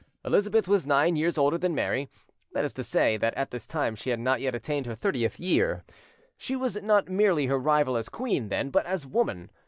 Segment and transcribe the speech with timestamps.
[0.25, 4.09] Elizabeth was nine years older than Mary—that is to say, that at this time she
[4.09, 5.83] had not yet attained her thirtieth year;
[6.39, 9.51] she was not merely her rival as queen, then, but as woman.